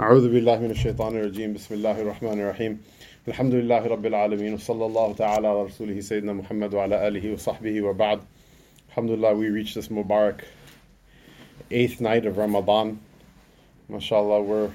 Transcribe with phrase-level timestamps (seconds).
[0.00, 2.80] أعوذ بالله من الشيطان الرجيم بسم الله الرحمن الرحيم
[3.28, 8.20] الحمد لله رب العالمين وصلى الله تعالى على رسوله سيدنا محمد وعلى آله وصحبه وبعد
[8.90, 10.40] Alhamdulillah we reached this Mubarak
[11.70, 13.00] eighth night of Ramadan
[13.90, 14.70] MashaAllah we're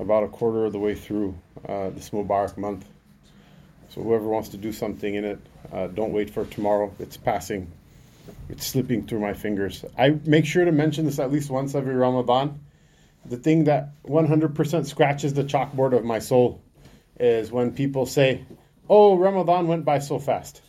[0.00, 1.36] about a quarter of the way through
[1.68, 2.86] uh, this Mubarak month
[3.90, 5.38] so whoever wants to do something in it
[5.74, 7.70] uh, don't wait for tomorrow it's passing
[8.48, 11.94] it's slipping through my fingers I make sure to mention this at least once every
[11.94, 12.60] Ramadan
[13.25, 16.61] the thing that 100% scratches the chalkboard of my soul
[17.19, 18.45] is when people say,
[18.89, 20.61] "Oh, Ramadan went by so fast."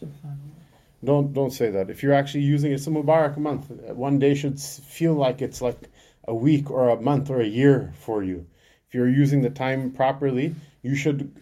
[1.05, 1.91] Don't don't say that.
[1.91, 3.71] If you're actually using it, it's a Mubarak month.
[3.71, 5.89] One day should feel like it's like
[6.29, 8.47] a week or a month or a year for you.
[8.89, 11.35] If you're using the time properly, you should.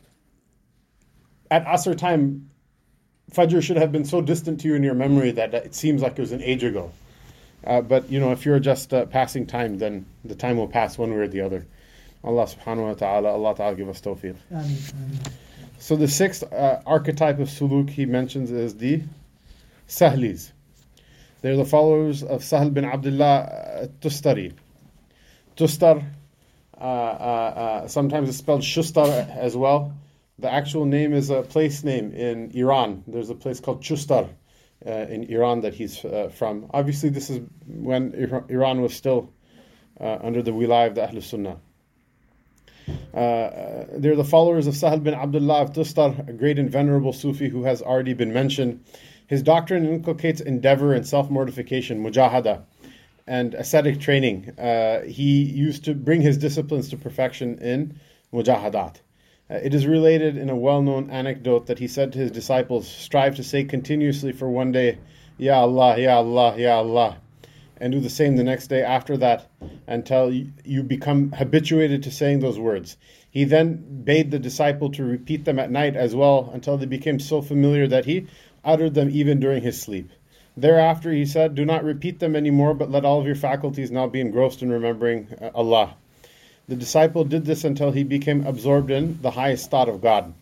[1.50, 2.48] At Asr time,
[3.32, 6.12] Fajr should have been so distant to you in your memory that it seems like
[6.12, 6.90] it was an age ago.
[7.64, 10.96] Uh, but you know, if you're just uh, passing time, then the time will pass
[10.96, 11.66] one way or the other.
[12.22, 14.36] Allah subhanahu wa ta'ala, Allah ta'ala give us tawfiq.
[15.78, 19.02] So the sixth uh, archetype of suluk he mentions is the
[19.88, 20.52] Sahlis.
[21.40, 24.52] They're the followers of Sahl bin Abdullah Tustari.
[25.56, 26.04] Tustar,
[26.78, 29.94] uh, uh, uh, sometimes it's spelled Shustar as well.
[30.38, 33.04] The actual name is a place name in Iran.
[33.06, 34.28] There's a place called Chustar uh,
[34.86, 36.70] in Iran that he's uh, from.
[36.72, 38.14] Obviously, this is when
[38.48, 39.32] Iran was still
[40.00, 41.58] uh, under the wilayah of the Ahl Sunnah.
[43.14, 47.48] Uh, they're the followers of Sahal bin Abdullah of Tustar, a great and venerable Sufi
[47.48, 48.84] who has already been mentioned.
[49.26, 52.64] His doctrine inculcates endeavor and self mortification, mujahada,
[53.26, 54.50] and ascetic training.
[54.58, 58.00] Uh, he used to bring his disciplines to perfection in
[58.32, 58.96] mujahadat.
[59.50, 62.86] Uh, it is related in a well known anecdote that he said to his disciples,
[62.86, 64.98] Strive to say continuously for one day,
[65.38, 67.16] Ya Allah, Ya Allah, Ya Allah,
[67.78, 69.48] and do the same the next day after that
[69.86, 70.32] until
[70.64, 72.96] you become habituated to saying those words.
[73.30, 77.18] He then bade the disciple to repeat them at night as well until they became
[77.18, 78.26] so familiar that he
[78.64, 80.10] uttered them even during his sleep.
[80.56, 84.06] Thereafter, he said, Do not repeat them anymore, but let all of your faculties now
[84.06, 85.96] be engrossed in remembering uh, Allah.
[86.70, 90.34] The disciple did this until he became absorbed in the highest thought of God.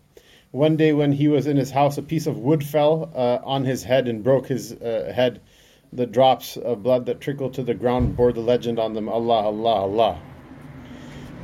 [0.51, 3.65] One day, when he was in his house, a piece of wood fell uh, on
[3.65, 5.41] his head and broke his uh, head.
[5.91, 9.45] The drops of blood that trickled to the ground bore the legend on them Allah,
[9.45, 10.21] Allah, Allah.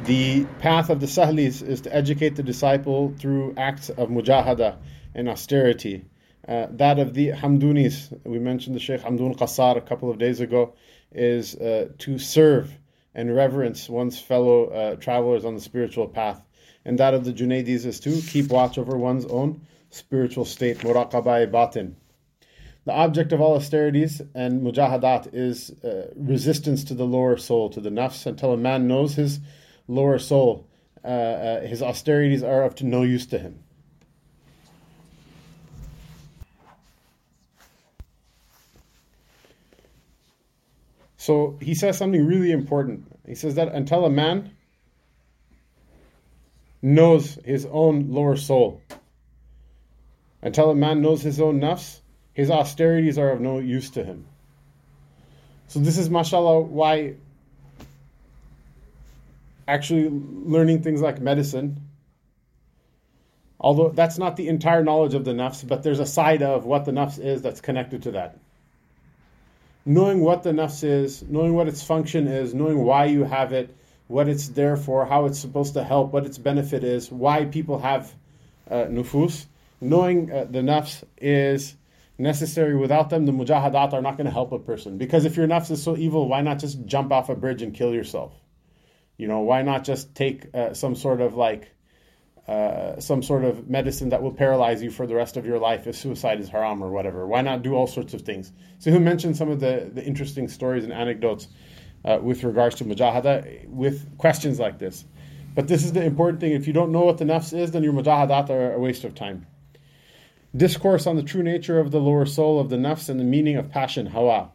[0.04, 4.76] The path of the Sahlis is to educate the disciple through acts of mujahada
[5.14, 6.04] and austerity.
[6.46, 10.40] Uh, that of the Hamdunis, we mentioned the Sheikh Hamdun Qassar a couple of days
[10.40, 10.74] ago,
[11.10, 12.70] is uh, to serve
[13.14, 16.42] and reverence one's fellow uh, travelers on the spiritual path.
[16.84, 21.50] And that of the Junaidis is to keep watch over one's own spiritual state, muraqabah
[21.50, 21.96] batin.
[22.84, 27.80] The object of all austerities and mujahadat is uh, resistance to the lower soul, to
[27.80, 29.40] the nafs, until a man knows his
[29.88, 30.68] lower soul.
[31.02, 33.63] Uh, uh, his austerities are of no use to him.
[41.24, 43.10] So he says something really important.
[43.26, 44.50] He says that until a man
[46.82, 48.82] knows his own lower soul,
[50.42, 52.00] until a man knows his own nafs,
[52.34, 54.26] his austerities are of no use to him.
[55.68, 57.14] So this is mashallah why
[59.66, 61.80] actually learning things like medicine
[63.58, 66.84] although that's not the entire knowledge of the nafs but there's a side of what
[66.84, 68.36] the nafs is that's connected to that
[69.84, 73.74] knowing what the nafs is knowing what its function is knowing why you have it
[74.06, 77.78] what it's there for how it's supposed to help what its benefit is why people
[77.78, 78.12] have
[78.70, 79.46] uh, nufus
[79.80, 81.76] knowing uh, the nafs is
[82.18, 82.76] necessary.
[82.76, 84.98] Without them, the mujahadat are not going to help a person.
[84.98, 87.74] Because if your nafs is so evil, why not just jump off a bridge and
[87.74, 88.32] kill yourself?
[89.16, 91.73] You know, why not just take uh, some sort of like
[92.46, 95.86] uh, some sort of medicine that will paralyze you for the rest of your life
[95.86, 97.26] if suicide is haram or whatever?
[97.26, 98.52] Why not do all sorts of things?
[98.78, 101.48] So he mentioned some of the, the interesting stories and anecdotes
[102.04, 105.04] uh, with regards to mujahada with questions like this.
[105.54, 106.52] But this is the important thing.
[106.52, 109.14] If you don't know what the nafs is, then your mujahadat are a waste of
[109.14, 109.46] time.
[110.54, 113.56] Discourse on the true nature of the lower soul of the nafs and the meaning
[113.56, 114.50] of passion, hawa.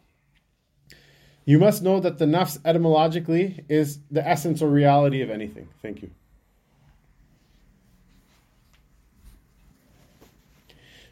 [1.44, 5.68] You must know that the nafs etymologically is the essence or reality of anything.
[5.82, 6.10] Thank you.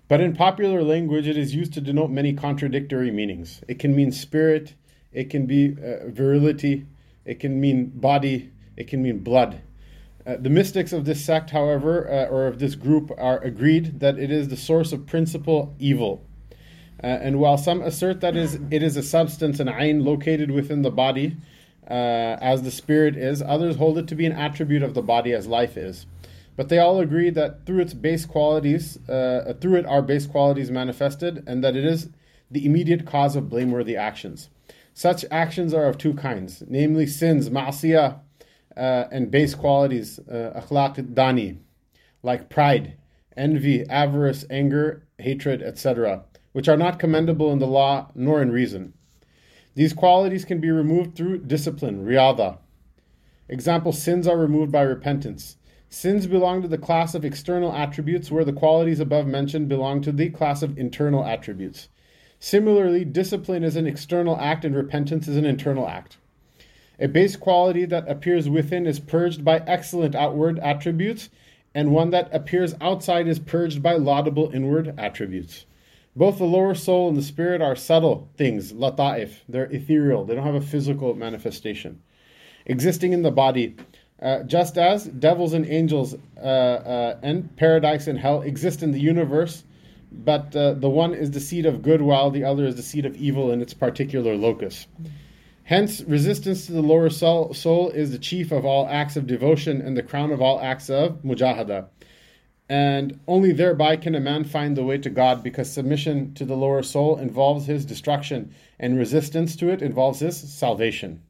[0.08, 3.62] But in popular language, it is used to denote many contradictory meanings.
[3.68, 4.74] It can mean spirit,
[5.12, 6.86] it can be uh, virility,
[7.26, 9.60] it can mean body, it can mean blood.
[10.26, 14.18] Uh, the mystics of this sect, however, uh, or of this group, are agreed that
[14.18, 16.24] it is the source of principal evil.
[17.02, 20.82] Uh, and while some assert that is, it is a substance, an ayn, located within
[20.82, 21.36] the body,
[21.88, 25.32] uh, as the spirit is, others hold it to be an attribute of the body
[25.32, 26.06] as life is.
[26.58, 30.72] But they all agree that through its base qualities, uh, through it are base qualities
[30.72, 32.08] manifested, and that it is
[32.50, 34.50] the immediate cause of blameworthy actions.
[34.92, 38.18] Such actions are of two kinds, namely sins, ma'asiyah,
[38.76, 41.58] uh, and base qualities, uh, akhlaq dani,
[42.24, 42.94] like pride,
[43.36, 48.94] envy, avarice, anger, hatred, etc., which are not commendable in the law nor in reason.
[49.76, 52.58] These qualities can be removed through discipline, riyada.
[53.48, 55.54] Example, sins are removed by repentance.
[55.90, 60.12] Sins belong to the class of external attributes, where the qualities above mentioned belong to
[60.12, 61.88] the class of internal attributes.
[62.38, 66.18] Similarly, discipline is an external act and repentance is an internal act.
[67.00, 71.30] A base quality that appears within is purged by excellent outward attributes,
[71.74, 75.64] and one that appears outside is purged by laudable inward attributes.
[76.14, 79.42] Both the lower soul and the spirit are subtle things, lata'if.
[79.48, 82.02] They're ethereal, they don't have a physical manifestation.
[82.66, 83.76] Existing in the body,
[84.20, 89.00] uh, just as devils and angels uh, uh, and paradise and hell exist in the
[89.00, 89.64] universe,
[90.10, 93.06] but uh, the one is the seed of good while the other is the seed
[93.06, 94.86] of evil in its particular locus.
[95.64, 99.82] Hence, resistance to the lower soul, soul is the chief of all acts of devotion
[99.82, 101.88] and the crown of all acts of mujahada.
[102.70, 106.56] And only thereby can a man find the way to God because submission to the
[106.56, 111.22] lower soul involves his destruction and resistance to it involves his salvation.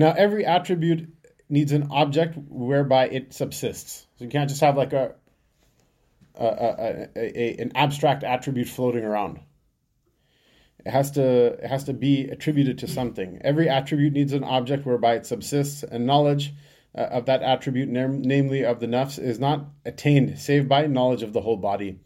[0.00, 1.14] Now, every attribute
[1.50, 4.06] needs an object whereby it subsists.
[4.16, 5.14] So you can't just have like a,
[6.36, 9.40] a, a, a, an abstract attribute floating around.
[10.86, 13.42] It has to it has to be attributed to something.
[13.44, 16.54] Every attribute needs an object whereby it subsists, and knowledge
[16.96, 21.22] uh, of that attribute, nam- namely of the nafs, is not attained save by knowledge
[21.22, 22.00] of the whole body.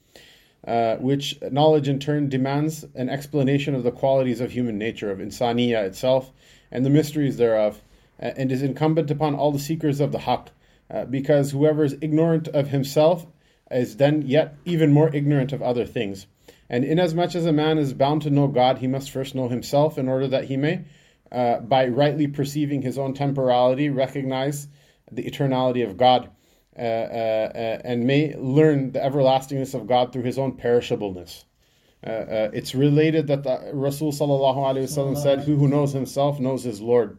[0.67, 5.19] Uh, which knowledge in turn demands an explanation of the qualities of human nature, of
[5.19, 6.32] insaniya itself,
[6.74, 7.80] and the mysteries thereof,
[8.18, 10.48] and is incumbent upon all the seekers of the haqq,
[10.90, 13.26] uh, because whoever is ignorant of himself
[13.70, 16.26] is then yet even more ignorant of other things.
[16.68, 19.98] And inasmuch as a man is bound to know God, he must first know himself
[19.98, 20.84] in order that he may,
[21.30, 24.68] uh, by rightly perceiving his own temporality, recognize
[25.10, 26.30] the eternality of God.
[26.76, 31.44] Uh, uh, uh and may learn the everlastingness of God through his own perishableness.
[32.06, 36.80] Uh, uh, it's related that the Rasul sallallahu said, "Who who knows himself knows his
[36.80, 37.18] Lord."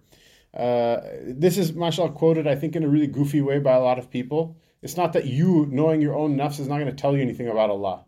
[0.54, 4.10] this is, mashallah, quoted I think in a really goofy way by a lot of
[4.10, 4.58] people.
[4.82, 7.48] It's not that you knowing your own nafs is not going to tell you anything
[7.48, 8.06] about Allah.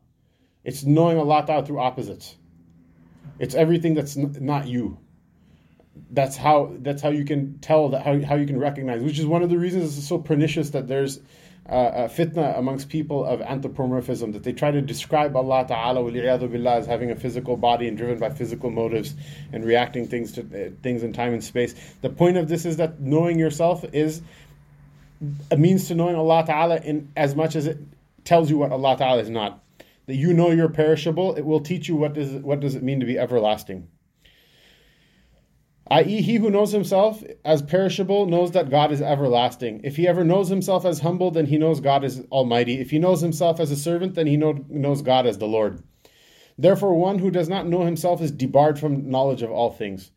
[0.64, 2.36] It's knowing Allah Ta'ala through opposites.
[3.40, 5.00] It's everything that's n- not you.
[6.12, 9.26] That's how that's how you can tell that how, how you can recognize, which is
[9.26, 11.20] one of the reasons it's so pernicious that there's
[11.70, 16.78] uh, a fitna amongst people of anthropomorphism that they try to describe Allah Ta'ala billah,
[16.78, 19.16] as having a physical body and driven by physical motives
[19.52, 21.76] and reacting things to uh, things in time and space.
[22.02, 24.22] The point of this is that knowing yourself is
[25.52, 27.80] a means to knowing Allah Ta'ala in as much as it
[28.24, 29.62] tells you what Allah Ta'ala is not
[30.08, 33.02] that you know you're perishable, it will teach you what does what does it mean
[33.02, 33.88] to be everlasting.
[35.90, 39.82] I.e., he who knows himself as perishable knows that God is everlasting.
[39.84, 42.80] If he ever knows himself as humble, then he knows God is almighty.
[42.80, 45.82] If he knows himself as a servant, then he know, knows God as the Lord.
[46.58, 50.12] Therefore, one who does not know himself is debarred from knowledge of all things.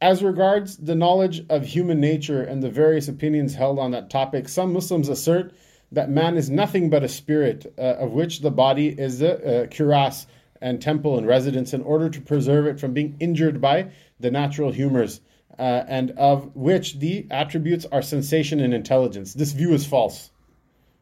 [0.00, 4.48] As regards the knowledge of human nature and the various opinions held on that topic,
[4.48, 5.52] some Muslims assert
[5.90, 9.66] that man is nothing but a spirit, uh, of which the body is the uh,
[9.66, 10.26] cuirass
[10.60, 14.72] and temple and residence, in order to preserve it from being injured by the natural
[14.72, 15.20] humors,
[15.58, 19.34] uh, and of which the attributes are sensation and intelligence.
[19.34, 20.30] This view is false.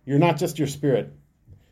[0.04, 1.12] You're not just your spirit.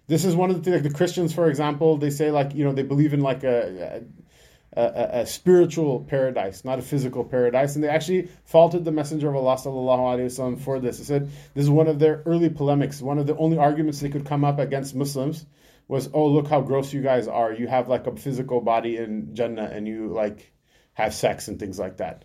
[0.07, 2.65] This is one of the things, like the Christians, for example, they say like you
[2.65, 4.03] know they believe in like a, a
[4.77, 7.75] a, a, spiritual paradise, not a physical paradise.
[7.75, 10.99] And they actually faulted the Messenger of Allah sallallahu for this.
[10.99, 13.01] They said this is one of their early polemics.
[13.01, 15.47] One of the only arguments they could come up against Muslims
[15.89, 17.53] was, "Oh, look how gross you guys are.
[17.53, 20.53] You have like a physical body in Jannah, and you like
[20.95, 22.25] have sex and things like that.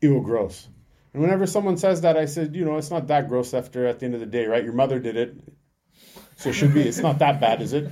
[0.00, 0.68] Ew, gross."
[1.12, 3.98] And whenever someone says that, I said, you know, it's not that gross after at
[3.98, 4.62] the end of the day, right?
[4.62, 5.40] Your mother did it.
[6.36, 7.88] So it should be, it's not that bad, is it?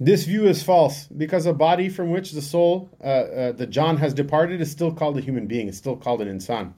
[0.00, 3.98] This view is false because a body from which the soul, uh, uh, the jan,
[3.98, 5.68] has departed is still called a human being.
[5.68, 6.72] It's still called an insan.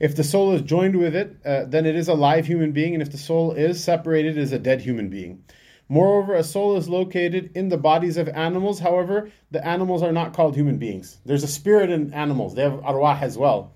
[0.00, 2.94] If the soul is joined with it, uh, then it is a live human being,
[2.94, 5.44] and if the soul is separated, it is a dead human being.
[5.88, 8.78] Moreover, a soul is located in the bodies of animals.
[8.80, 11.18] However, the animals are not called human beings.
[11.26, 12.54] There's a spirit in animals.
[12.54, 13.72] They have arwah as well.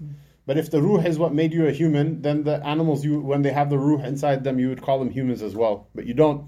[0.46, 3.42] But if the ruh is what made you a human, then the animals, you when
[3.42, 5.88] they have the ruh inside them, you would call them humans as well.
[5.94, 6.46] But you don't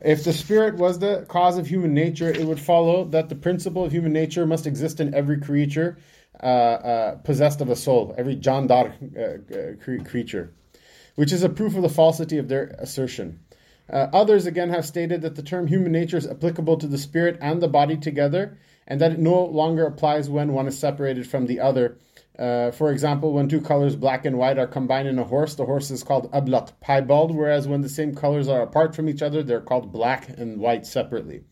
[0.00, 3.84] If the spirit was the cause of human nature, it would follow that the principle
[3.84, 5.98] of human nature must exist in every creature
[6.40, 10.52] possessed of a soul, every jandar uh, uh creature,
[11.14, 13.40] which is a proof of the falsity of their assertion.
[13.90, 17.36] Uh, others again have stated that the term human nature is applicable to the spirit
[17.40, 21.46] and the body together, and that it no longer applies when one is separated from
[21.46, 21.98] the other.
[22.38, 25.66] Uh, for example, when two colors, black and white, are combined in a horse, the
[25.66, 29.42] horse is called ablaq, piebald, whereas when the same colors are apart from each other,
[29.42, 31.44] they're called black and white separately.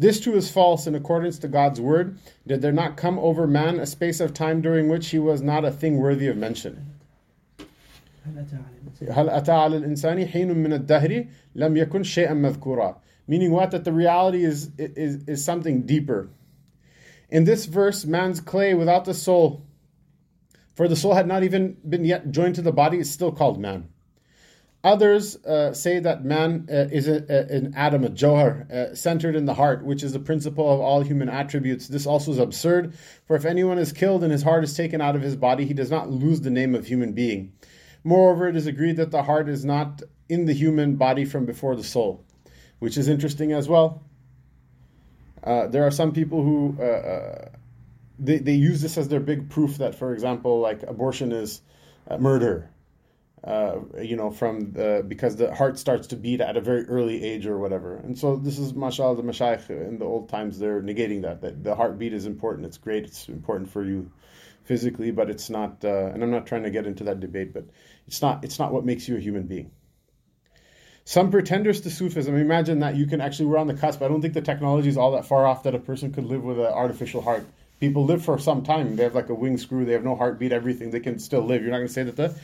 [0.00, 2.18] This too is false in accordance to God's word.
[2.46, 5.64] Did there not come over man a space of time during which he was not
[5.64, 6.96] a thing worthy of mention?
[9.08, 12.96] هل أتى على الإنسان حين من الدهر لم يكن شيئا مذكورا
[13.28, 16.28] meaning what that the reality is, is is something deeper
[17.30, 19.64] in this verse man's clay without the soul
[20.74, 23.60] for the soul had not even been yet joined to the body is still called
[23.60, 23.88] man
[24.83, 29.35] Others uh, say that man uh, is a, a, an atom, a johar, uh, centered
[29.35, 31.87] in the heart, which is the principle of all human attributes.
[31.87, 32.95] This also is absurd,
[33.27, 35.75] for if anyone is killed and his heart is taken out of his body, he
[35.75, 37.53] does not lose the name of human being.
[38.03, 41.75] Moreover, it is agreed that the heart is not in the human body from before
[41.75, 42.25] the soul,
[42.79, 44.01] which is interesting as well.
[45.43, 47.49] Uh, there are some people who uh, uh,
[48.17, 51.61] they, they use this as their big proof that, for example, like abortion is
[52.17, 52.70] murder.
[53.43, 57.23] Uh, you know, from the, because the heart starts to beat at a very early
[57.23, 57.95] age or whatever.
[57.97, 61.63] And so this is, mashallah, the mashaykh in the old times, they're negating that, that
[61.63, 62.67] the heartbeat is important.
[62.67, 63.03] It's great.
[63.05, 64.11] It's important for you
[64.65, 67.65] physically, but it's not, uh, and I'm not trying to get into that debate, but
[68.05, 69.71] it's not, it's not what makes you a human being.
[71.03, 74.03] Some pretenders to Sufism imagine that you can actually, we're on the cusp.
[74.03, 76.43] I don't think the technology is all that far off that a person could live
[76.43, 77.47] with an artificial heart.
[77.79, 78.95] People live for some time.
[78.95, 80.91] They have like a wing screw, they have no heartbeat, everything.
[80.91, 81.63] They can still live.
[81.63, 82.35] You're not going to say that the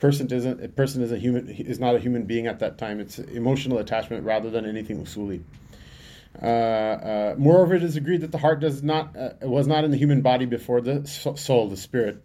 [0.00, 3.00] person isn't a person is a human is not a human being at that time.
[3.00, 5.42] It's emotional attachment rather than anything usuli.
[6.40, 9.90] Uh, uh, moreover, it is agreed that the heart does not uh, was not in
[9.90, 12.24] the human body before the soul, the spirit.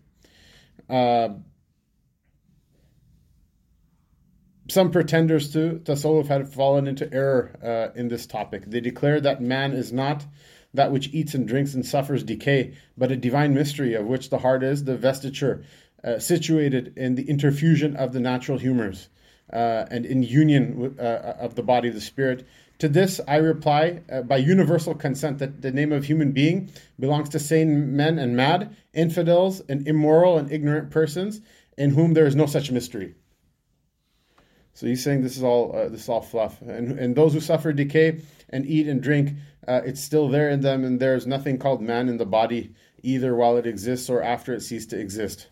[0.90, 1.30] Uh,
[4.70, 8.64] some pretenders to tasawwuf had fallen into error uh, in this topic.
[8.66, 10.26] They declare that man is not
[10.74, 14.40] that which eats and drinks and suffers decay, but a divine mystery of which the
[14.40, 15.64] heart is the vestiture
[16.06, 19.10] uh, situated in the interfusion of the natural humors
[19.52, 22.48] uh, and in union with, uh, of the body of the spirit.
[22.80, 26.70] To this, I reply uh, by universal consent that the name of human being
[27.00, 31.42] belongs to sane men and mad, infidels, and immoral and ignorant persons
[31.78, 33.16] in whom there is no such mystery.
[34.74, 37.40] So he's saying this is all uh, this is all fluff, and and those who
[37.40, 38.20] suffer decay
[38.50, 41.82] and eat and drink, uh, it's still there in them, and there is nothing called
[41.82, 45.48] man in the body either while it exists or after it ceased to exist.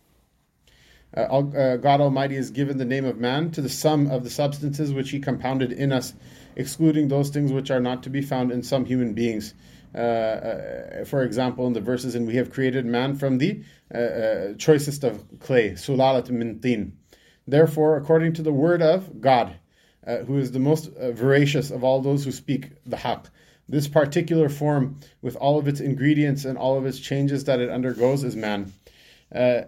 [1.16, 4.30] Uh, uh, God Almighty has given the name of man to the sum of the
[4.30, 6.14] substances which He compounded in us,
[6.56, 9.54] excluding those things which are not to be found in some human beings.
[9.94, 13.98] Uh, uh for example, in the verses, and we have created man from the uh,
[13.98, 16.98] uh, choicest of clay, sulalat min tin.
[17.48, 19.56] Therefore, according to the word of God,
[20.26, 23.26] who is the most veracious of all those who speak the haqq,
[23.70, 27.70] this particular form, with all of its ingredients and all of its changes that it
[27.70, 28.72] undergoes, is man.
[29.34, 29.64] Uh,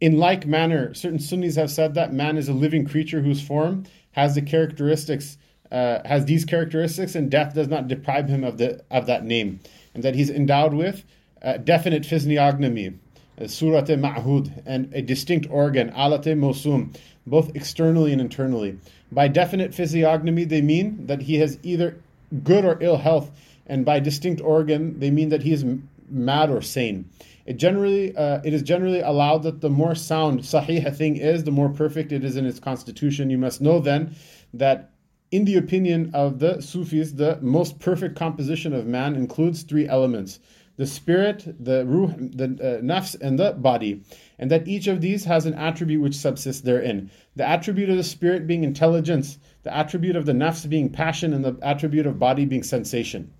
[0.00, 3.84] in like manner, certain Sunnis have said that man is a living creature whose form
[4.12, 5.36] has the characteristics,
[5.70, 9.60] uh, has these characteristics, and death does not deprive him of the of that name,
[9.94, 11.04] and that he's endowed with
[11.42, 12.94] uh, definite physiognomy,
[13.40, 16.94] uh, surate ma'hud, and a distinct organ, alate mosum,
[17.26, 18.78] both externally and internally.
[19.12, 21.96] By definite physiognomy, they mean that he has either
[22.42, 23.30] good or ill health,
[23.66, 25.64] and by distinct organ, they mean that he is
[26.10, 27.08] mad or sane.
[27.46, 31.44] It generally uh, it is generally allowed that the more sound sahih a thing is,
[31.44, 33.30] the more perfect it is in its constitution.
[33.30, 34.14] You must know then
[34.54, 34.90] that
[35.30, 40.40] in the opinion of the Sufis, the most perfect composition of man includes three elements
[40.76, 44.02] the spirit, the ruh, the uh, nafs, and the body,
[44.38, 47.10] and that each of these has an attribute which subsists therein.
[47.36, 51.44] The attribute of the spirit being intelligence, the attribute of the nafs being passion, and
[51.44, 53.30] the attribute of body being sensation,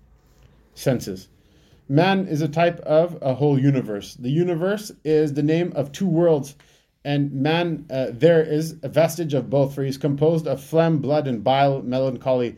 [0.75, 1.29] senses.
[1.91, 4.13] Man is a type of a whole universe.
[4.13, 6.55] The universe is the name of two worlds,
[7.03, 10.99] and man uh, there is a vestige of both, for he is composed of phlegm,
[10.99, 12.55] blood, and bile, melancholy,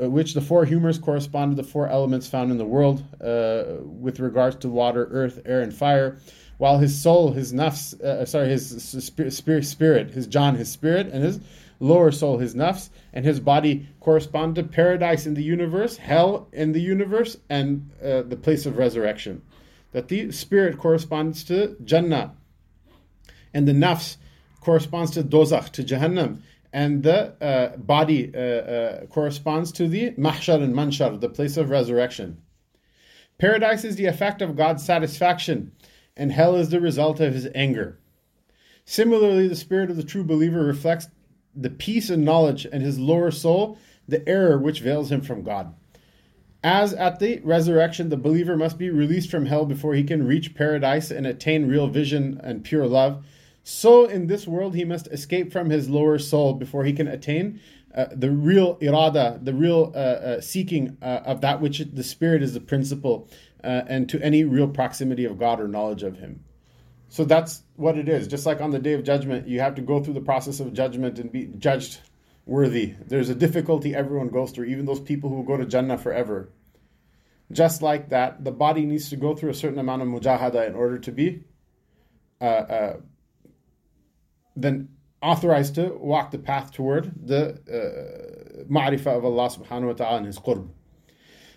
[0.00, 3.82] uh, which the four humors correspond to the four elements found in the world uh,
[3.82, 6.18] with regards to water, earth, air, and fire.
[6.58, 11.24] While his soul, his nafs, uh, sorry, his spirit, spirit, his jan, his spirit, and
[11.24, 11.40] his
[11.80, 16.72] lower soul, his nafs, and his body correspond to paradise in the universe, hell in
[16.72, 19.42] the universe, and uh, the place of resurrection.
[19.92, 22.34] That the spirit corresponds to Jannah,
[23.54, 24.16] and the nafs
[24.60, 26.42] corresponds to dozakh, to Jahannam,
[26.72, 31.70] and the uh, body uh, uh, corresponds to the mahshar and manshar, the place of
[31.70, 32.42] resurrection.
[33.38, 35.72] Paradise is the effect of God's satisfaction,
[36.16, 37.98] and hell is the result of his anger.
[38.84, 41.08] Similarly, the spirit of the true believer reflects
[41.56, 45.74] the peace and knowledge, and his lower soul, the error which veils him from God.
[46.62, 50.54] As at the resurrection, the believer must be released from hell before he can reach
[50.54, 53.24] paradise and attain real vision and pure love.
[53.62, 57.60] So in this world, he must escape from his lower soul before he can attain
[57.96, 62.42] uh, the real irada, the real uh, uh, seeking uh, of that which the spirit
[62.42, 63.28] is the principle,
[63.64, 66.44] uh, and to any real proximity of God or knowledge of Him.
[67.08, 68.26] So that's what it is.
[68.26, 70.72] Just like on the day of judgment, you have to go through the process of
[70.72, 72.00] judgment and be judged
[72.44, 72.94] worthy.
[73.06, 76.50] There's a difficulty everyone goes through, even those people who go to Jannah forever.
[77.52, 80.74] Just like that, the body needs to go through a certain amount of mujahada in
[80.74, 81.44] order to be
[82.40, 82.96] uh, uh,
[84.56, 84.88] then
[85.22, 90.26] authorized to walk the path toward the uh, ma'rifah of Allah subhanahu wa ta'ala and
[90.26, 90.68] His qurb.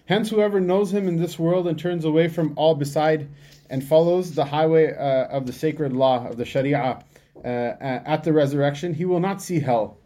[0.06, 3.30] Hence, whoever knows Him in this world and turns away from all beside
[3.70, 7.04] and follows the highway uh, of the sacred law of the Sharia
[7.44, 9.98] uh, at the resurrection, he will not see hell,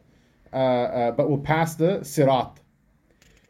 [0.51, 2.59] uh, uh, but will pass the sirat.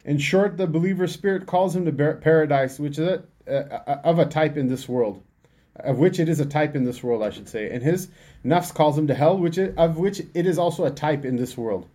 [0.05, 4.58] In short, the believer's spirit calls him to paradise, which is a, of a type
[4.58, 5.22] in this world
[5.77, 7.70] of which it is a type in this world, I should say.
[7.70, 8.10] And his
[8.46, 11.36] nafs calls him to hell, which it, of which it is also a type in
[11.36, 11.88] this world.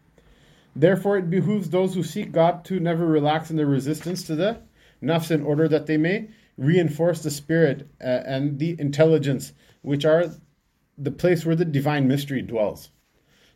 [0.74, 4.58] Therefore, it behooves those who seek God to never relax in their resistance to the
[5.02, 10.26] nafs in order that they may reinforce the spirit uh, and the intelligence, which are
[10.98, 12.90] the place where the divine mystery dwells.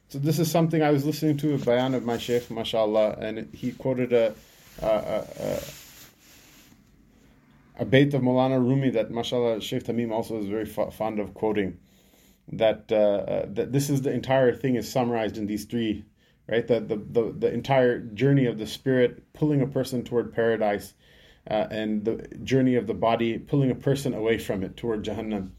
[0.08, 3.52] So this is something I was listening to a bayan of my sheikh, mashallah, and
[3.52, 4.34] he quoted a,
[4.80, 5.58] a, a,
[7.80, 11.34] a bait of Molana Rumi that, mashallah, Sheikh Tamim also is very f- fond of
[11.34, 11.78] quoting.
[12.52, 16.04] That uh, uh, that this is the entire thing is summarized in these three,
[16.48, 16.66] right?
[16.66, 20.92] The, the the the entire journey of the spirit pulling a person toward paradise,
[21.50, 25.50] uh, and the journey of the body pulling a person away from it toward Jahannam.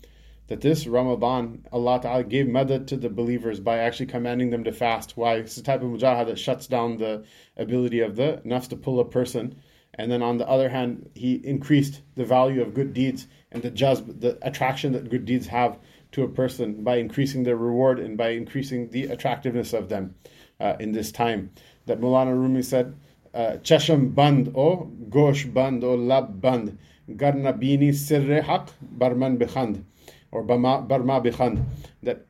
[0.47, 4.71] That this Ramadan, Allah Ta'ala gave madad to the believers by actually commanding them to
[4.71, 5.15] fast.
[5.15, 5.35] Why?
[5.35, 7.23] It's a type of mujahad that shuts down the
[7.57, 9.55] ability of the nafs to pull a person
[9.95, 13.69] and then on the other hand, he increased the value of good deeds and the
[13.69, 15.77] jazb, the attraction that good deeds have
[16.13, 20.15] to a person by increasing their reward and by increasing the attractiveness of them
[20.59, 21.51] uh, in this time.
[21.85, 22.95] That Mulana Rumi said,
[23.33, 26.77] uh, Chasham band o gosh band o lab band
[27.11, 29.83] garna bini sirre haq barman bikhand
[30.31, 31.63] or barma bikhand
[32.01, 32.25] that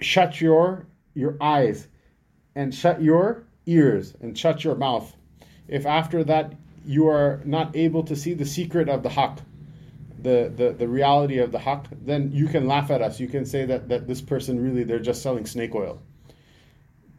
[0.00, 1.88] shut your your eyes
[2.54, 5.14] and shut your ears and shut your mouth
[5.68, 6.54] if after that
[6.88, 9.38] you are not able to see the secret of the haqq,
[10.22, 13.20] the, the, the reality of the haqq, then you can laugh at us.
[13.20, 16.00] You can say that, that this person really, they're just selling snake oil.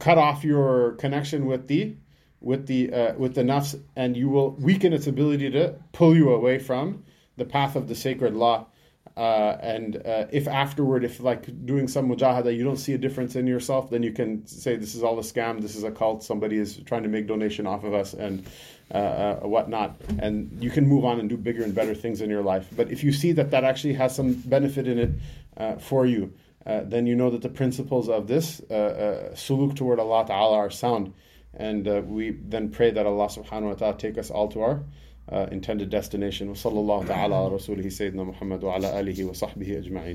[0.00, 1.94] Cut off your connection with the
[2.40, 6.32] with the uh, with the nafs, and you will weaken its ability to pull you
[6.32, 7.04] away from
[7.36, 8.66] the path of the sacred law.
[9.16, 13.36] Uh, and uh, if afterward, if like doing some mujahada, you don't see a difference
[13.36, 16.22] in yourself, then you can say this is all a scam, this is a cult,
[16.22, 18.46] somebody is trying to make donation off of us, and
[18.94, 22.30] uh, uh, whatnot, and you can move on and do bigger and better things in
[22.30, 22.68] your life.
[22.74, 25.10] But if you see that that actually has some benefit in it
[25.56, 26.32] uh, for you,
[26.64, 31.12] then you know that the principles of this uh, suluk toward Allah Ta'ala are sound.
[31.53, 34.83] And we then pray that Allah subhanahu wa ta'ala take us all to our
[35.51, 36.49] intended destination.
[36.49, 40.13] وصلى الله تعالى على رسوله سيدنا محمد وعلى آله وصحبه أجمعين